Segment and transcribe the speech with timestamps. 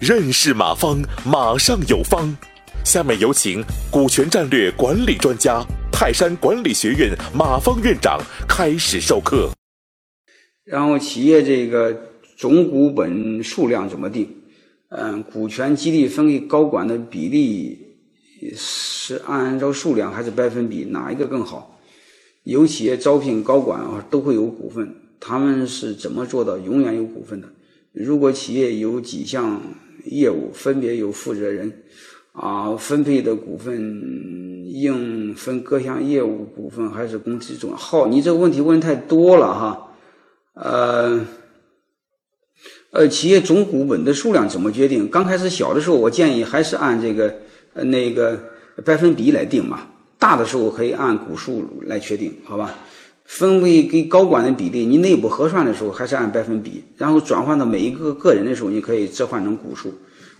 [0.00, 2.36] 认识马方，马上有方。
[2.84, 9.50] 下面有请股权战略管理专家、泰山管理学院马方院长开始授课。
[10.64, 11.96] 然后，企业这个
[12.36, 14.28] 总股本数量怎么定？
[14.88, 17.78] 嗯，股权激励分给高管的比例
[18.56, 20.84] 是按照数量还是百分比？
[20.84, 21.78] 哪一个更好？
[22.42, 24.92] 有企业招聘高管啊，都会有股份，
[25.24, 27.46] 他们是怎么做到永远有股份的？
[27.92, 29.62] 如果企业有几项
[30.04, 31.72] 业务分别有负责人，
[32.32, 38.08] 啊，分配的股份应分各项业务股份还是公司总好？
[38.08, 39.94] 你这个问题问太多了哈。
[40.54, 41.24] 呃，
[42.90, 45.08] 呃，企业总股本的数量怎么决定？
[45.08, 47.32] 刚开始小的时候，我建议还是按这个
[47.74, 48.42] 那个
[48.84, 49.86] 百分比来定嘛。
[50.18, 52.74] 大的时候可以按股数来确定，好吧？
[53.32, 59.90] 分为给高管的比例，你内部核算的时候还是按百分比，然后转换到每一个个人的时候，你可以折换成股数。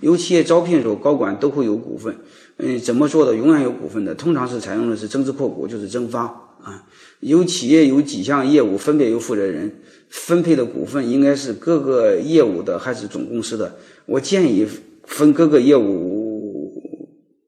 [0.00, 2.14] 有企业招聘的时候，高管都会有股份，
[2.58, 4.14] 嗯，怎么做的永远有股份的？
[4.14, 6.24] 通常是采用的是增资扩股，就是增发
[6.60, 6.84] 啊。
[7.20, 9.74] 有企业有几项业务分别有负责人，
[10.10, 13.74] 分配的股份应该是各个业务的还是总公司的？
[14.04, 14.68] 我建议
[15.06, 16.70] 分各个业务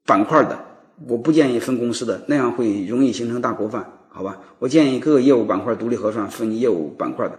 [0.07, 0.57] 板块的，
[1.07, 3.85] 我不建议分公司的，那样会容易形成大锅饭，
[4.15, 4.39] 好吧？
[4.59, 7.37] 我建议各个业务板块独立核算，分业务板块的。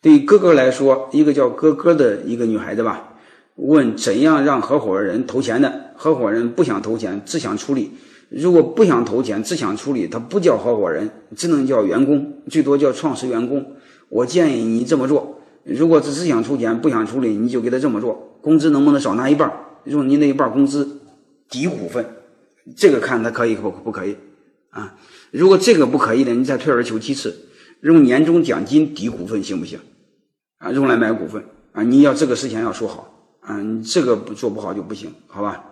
[0.00, 3.14] 对于哥哥来说，一个叫哥哥的一个女孩子吧。
[3.56, 5.90] 问怎样让合伙人投钱的？
[5.96, 7.90] 合伙人不想投钱，只想出力。
[8.28, 13.66] 如果不想投钱，只想出力，他不叫合伙人，只能叫员工，最多叫创始员工。
[14.08, 18.38] 我建议你这么做：如果只是想出钱，不想出力，你就给他这么做。
[18.40, 19.52] 工资能不能少拿一半？
[19.82, 21.00] 用你那一半工资
[21.50, 22.06] 抵股份，
[22.76, 24.14] 这个看他可以不不可以
[24.70, 24.96] 啊？
[25.30, 27.48] 如果这个不可以的，你再退而求其次，
[27.82, 29.78] 用年终奖金抵股份行不行？
[30.58, 31.82] 啊，用来买股份啊？
[31.82, 33.14] 你要这个事情要说好。
[33.48, 35.64] 嗯，这个不做不好就不行，好吧？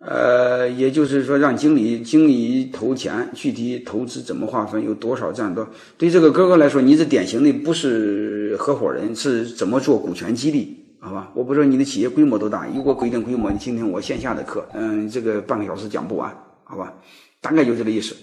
[0.00, 5.68] 呃，也就是说，让经理经理投钱，具体投资怎么划分，有多少占多？
[5.98, 10.76] 对这个哥哥来说，你这典型的不是合伙人，是怎么做股权激励？
[11.00, 11.30] 好吧？
[11.34, 16.34] 我不知道你的企业规模多大，如果规定规模，你听听我线下的课，嗯，这个半个小时讲不完，
[16.64, 16.92] 好吧？
[17.40, 18.16] 大概就这个意思。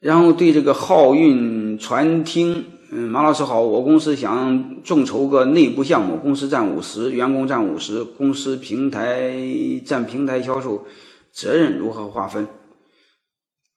[0.00, 2.64] 然后对这个浩运传听。
[2.94, 9.32] 嗯，马老师好，我公司想众筹个内部项目，公司占五十，员工占五十，公司平台
[9.82, 10.84] 占平台销售，
[11.32, 12.46] 责任如何划分？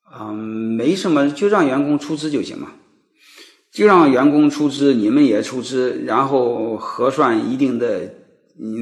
[0.03, 2.67] 啊，没什么，就让员工出资就行了，
[3.71, 8.13] 就让员工出资，你们也出资，然后核算一定的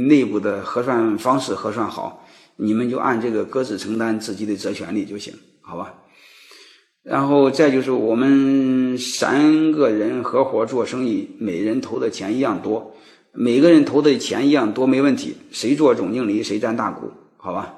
[0.08, 2.23] 内部的核算方式核算好，
[2.58, 5.94] 你们就按这个各自承担自己的责权利就行，好吧？
[7.04, 12.96] 然后再就是我们三个人合伙做生意，每人投的钱一样多，
[13.34, 15.36] 每个人投的钱一样多没问题。
[15.52, 17.76] 谁做总经理谁占大股，好吧？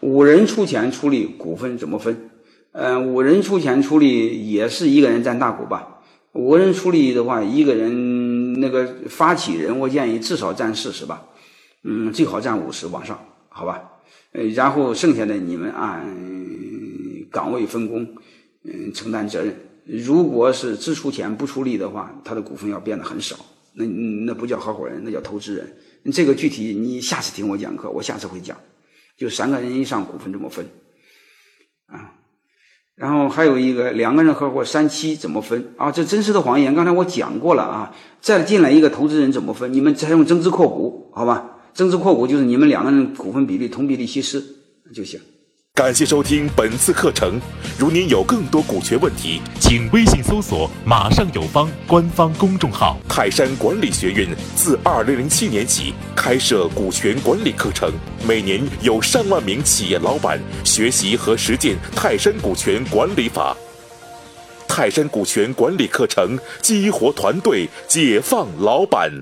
[0.00, 2.28] 五人出钱出力，股份怎么分？
[2.72, 6.00] 嗯，五人出钱出力也是一个人占大股吧？
[6.32, 11.22] 五个人出力的话，一个人那个发起人，我建议至少占四十吧，
[11.82, 13.18] 嗯，最好占五十往上，
[13.56, 13.82] 好吧？
[14.32, 16.04] 呃，然后剩下的你们按。
[17.28, 18.06] 岗位分工，
[18.64, 19.54] 嗯，承担责任。
[19.84, 23.36] 如果是只出钱不出力的话，他的股份要变得很少。
[23.74, 25.66] 那那不叫合伙人，那叫投资人。
[26.12, 28.56] 这个具体你下次听我讲课，我下次会讲。
[29.18, 30.64] 就三个人以上股份怎么分
[31.86, 32.14] 啊？
[32.94, 35.90] 然后还有一个两个人合伙三七怎么分啊？
[35.90, 37.94] 这真实的谎言，刚才我讲过了啊。
[38.20, 39.72] 再进来一个投资人怎么分？
[39.74, 41.55] 你们采用增资扩股，好吧？
[41.76, 44.42] 增资扩股就是你们两个人股份比例同比例稀释
[44.94, 45.20] 就行。
[45.74, 47.38] 感谢收听本次课程。
[47.78, 52.96] 如您有更多股权问题，请微信搜索“马上有方”官方公众号。
[53.06, 57.92] 泰山管理学院自二零零七年起开设股权管理课程，
[58.26, 63.54] 每年有上万名企业老板学习和实践泰山股权管理法。
[64.66, 69.20] 泰山股权管理课程激活团队，解放老板。